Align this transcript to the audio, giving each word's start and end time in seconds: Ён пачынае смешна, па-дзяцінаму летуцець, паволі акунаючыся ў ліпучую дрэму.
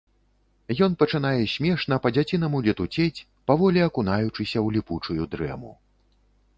Ён 0.87 0.95
пачынае 1.03 1.43
смешна, 1.55 1.99
па-дзяцінаму 2.07 2.63
летуцець, 2.71 3.25
паволі 3.53 3.79
акунаючыся 3.89 4.53
ў 4.53 4.67
ліпучую 4.81 5.23
дрэму. 5.37 5.71